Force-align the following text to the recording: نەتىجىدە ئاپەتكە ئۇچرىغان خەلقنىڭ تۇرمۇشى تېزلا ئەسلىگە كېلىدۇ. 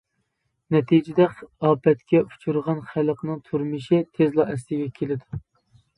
نەتىجىدە 0.75 1.27
ئاپەتكە 1.69 2.23
ئۇچرىغان 2.23 2.81
خەلقنىڭ 2.95 3.45
تۇرمۇشى 3.51 4.01
تېزلا 4.17 4.49
ئەسلىگە 4.55 4.89
كېلىدۇ. 5.01 5.45